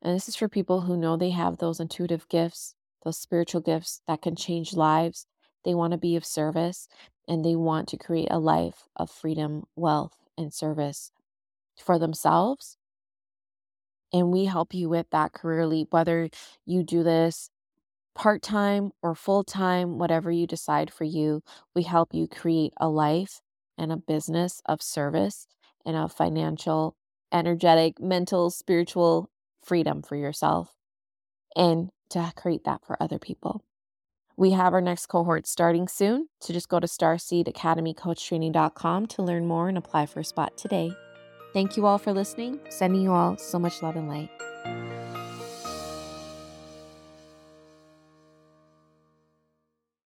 And 0.00 0.14
this 0.14 0.28
is 0.28 0.36
for 0.36 0.48
people 0.48 0.82
who 0.82 0.96
know 0.96 1.16
they 1.16 1.30
have 1.30 1.58
those 1.58 1.80
intuitive 1.80 2.28
gifts 2.28 2.75
those 3.06 3.16
spiritual 3.16 3.60
gifts 3.60 4.02
that 4.08 4.20
can 4.20 4.34
change 4.34 4.74
lives. 4.74 5.26
They 5.64 5.74
want 5.74 5.92
to 5.92 5.98
be 5.98 6.16
of 6.16 6.24
service 6.24 6.88
and 7.28 7.44
they 7.44 7.54
want 7.54 7.88
to 7.88 7.96
create 7.96 8.28
a 8.30 8.38
life 8.40 8.88
of 8.96 9.10
freedom, 9.10 9.64
wealth, 9.76 10.16
and 10.36 10.52
service 10.52 11.12
for 11.78 12.00
themselves. 12.00 12.76
And 14.12 14.32
we 14.32 14.46
help 14.46 14.74
you 14.74 14.88
with 14.88 15.06
that 15.10 15.32
career 15.32 15.66
leap, 15.66 15.88
whether 15.92 16.28
you 16.64 16.82
do 16.82 17.04
this 17.04 17.48
part 18.14 18.42
time 18.42 18.90
or 19.02 19.14
full 19.14 19.44
time, 19.44 19.98
whatever 19.98 20.32
you 20.32 20.46
decide 20.46 20.92
for 20.92 21.04
you. 21.04 21.42
We 21.76 21.84
help 21.84 22.12
you 22.12 22.26
create 22.26 22.72
a 22.78 22.88
life 22.88 23.40
and 23.78 23.92
a 23.92 23.96
business 23.96 24.60
of 24.66 24.82
service 24.82 25.46
and 25.84 25.96
a 25.96 26.08
financial, 26.08 26.96
energetic, 27.32 28.00
mental, 28.00 28.50
spiritual 28.50 29.30
freedom 29.62 30.02
for 30.02 30.16
yourself. 30.16 30.72
And 31.54 31.90
to 32.10 32.32
create 32.36 32.64
that 32.64 32.84
for 32.84 33.02
other 33.02 33.18
people. 33.18 33.64
We 34.36 34.50
have 34.50 34.74
our 34.74 34.82
next 34.82 35.06
cohort 35.06 35.46
starting 35.46 35.88
soon, 35.88 36.28
so 36.40 36.52
just 36.52 36.68
go 36.68 36.78
to 36.78 36.86
starseedacademycoachtraining.com 36.86 39.06
to 39.06 39.22
learn 39.22 39.46
more 39.46 39.68
and 39.68 39.78
apply 39.78 40.04
for 40.06 40.20
a 40.20 40.24
spot 40.24 40.58
today. 40.58 40.92
Thank 41.54 41.76
you 41.76 41.86
all 41.86 41.98
for 41.98 42.12
listening. 42.12 42.60
Sending 42.68 43.00
you 43.00 43.12
all 43.12 43.38
so 43.38 43.58
much 43.58 43.82
love 43.82 43.96
and 43.96 44.08
light. 44.08 44.28